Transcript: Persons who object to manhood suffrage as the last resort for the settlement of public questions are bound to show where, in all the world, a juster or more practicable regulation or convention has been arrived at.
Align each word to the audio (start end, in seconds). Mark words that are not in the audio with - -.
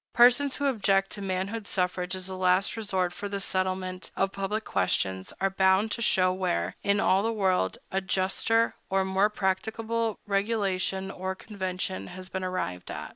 Persons 0.15 0.55
who 0.55 0.65
object 0.65 1.11
to 1.11 1.21
manhood 1.21 1.67
suffrage 1.67 2.15
as 2.15 2.25
the 2.25 2.35
last 2.35 2.75
resort 2.75 3.13
for 3.13 3.29
the 3.29 3.39
settlement 3.39 4.09
of 4.15 4.31
public 4.31 4.63
questions 4.65 5.31
are 5.39 5.51
bound 5.51 5.91
to 5.91 6.01
show 6.01 6.33
where, 6.33 6.75
in 6.81 6.99
all 6.99 7.21
the 7.21 7.31
world, 7.31 7.77
a 7.91 8.01
juster 8.01 8.73
or 8.89 9.05
more 9.05 9.29
practicable 9.29 10.17
regulation 10.25 11.11
or 11.11 11.35
convention 11.35 12.07
has 12.07 12.29
been 12.29 12.43
arrived 12.43 12.89
at. 12.89 13.09